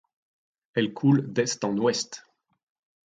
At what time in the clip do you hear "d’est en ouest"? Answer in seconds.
1.31-2.25